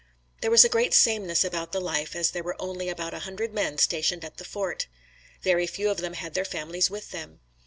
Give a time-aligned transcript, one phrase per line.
[0.41, 3.53] There was a great sameness about the life as there were only about a hundred
[3.53, 4.87] men stationed at the fort.
[5.43, 7.39] Very few of them had their families with them.